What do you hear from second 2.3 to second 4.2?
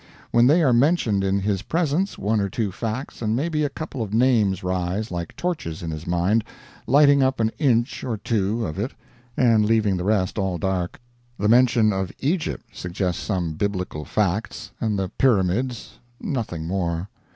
or two facts and maybe a couple of